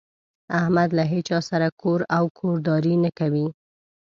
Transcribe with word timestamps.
احمد 0.59 0.89
له 0.97 1.03
هيچا 1.13 1.39
سره 1.49 1.67
کور 1.81 1.99
او 2.17 2.23
کورداري 2.39 2.95
نه 3.03 3.11
کوي. 3.19 3.47